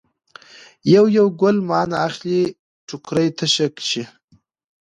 [0.93, 2.41] یو یو ګل مانه اخلي
[2.87, 4.03] ټوکرۍ تشه شي.